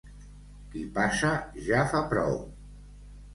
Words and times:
Qui 0.71 0.81
passa 0.95 1.29
ja 1.67 1.83
fa 1.93 2.01
prou. 2.15 2.35